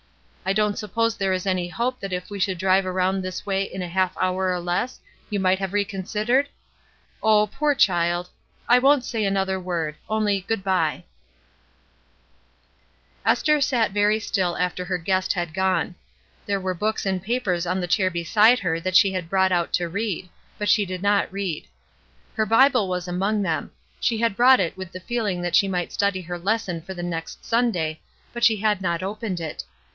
I 0.43 0.53
don't 0.53 0.77
suppose 0.79 1.15
there 1.15 1.31
is 1.31 1.45
any 1.45 1.67
hope 1.69 1.99
that 1.99 2.11
if 2.11 2.31
we 2.31 2.39
should 2.39 2.57
drive 2.57 2.85
around 2.87 3.21
this 3.21 3.45
way 3.45 3.61
in 3.61 3.83
a 3.83 3.87
half 3.87 4.17
hour 4.19 4.51
or 4.51 4.59
less, 4.59 4.99
you 5.29 5.39
might 5.39 5.59
have 5.59 5.71
reconsidered? 5.71 6.49
Oh, 7.21 7.47
poor 7.47 7.75
child! 7.75 8.29
I 8.67 8.79
won't 8.79 9.05
say 9.05 9.23
another 9.23 9.59
word; 9.59 9.95
only 10.09 10.41
good 10.41 10.63
by." 10.63 11.05
92 13.23 13.27
ESTER 13.27 13.53
RIED'S 13.53 13.71
NAMESAKE 13.71 13.77
Esther 13.77 13.77
sat 13.85 13.91
very 13.91 14.19
still 14.19 14.57
after 14.57 14.83
her 14.85 14.97
guest 14.97 15.33
had 15.33 15.53
gone. 15.53 15.95
There 16.47 16.59
were 16.59 16.73
books 16.73 17.05
and 17.05 17.21
papers 17.23 17.67
on 17.67 17.79
the 17.79 17.87
chau* 17.87 18.09
beside 18.09 18.59
her 18.59 18.79
that 18.79 18.95
she 18.97 19.13
had 19.13 19.29
brought 19.29 19.51
out 19.51 19.71
to 19.73 19.87
read; 19.87 20.27
but 20.57 20.67
she 20.67 20.83
did 20.85 21.03
not 21.03 21.31
read. 21.31 21.67
Her 22.35 22.47
Bible 22.47 22.89
was 22.89 23.07
among 23.07 23.43
them; 23.43 23.71
she 23.99 24.17
had 24.17 24.35
brought 24.35 24.59
it 24.59 24.75
with 24.75 24.91
the 24.91 24.99
feeling 24.99 25.43
that 25.43 25.55
she 25.55 25.67
might 25.67 25.93
study 25.93 26.21
her 26.23 26.39
lesson 26.39 26.81
for 26.81 26.95
the 26.95 27.03
next 27.03 27.45
Sunday, 27.45 28.01
but 28.33 28.43
she 28.43 28.57
had 28.57 28.81
not 28.81 29.03
opened 29.03 29.39
it. 29.39 29.63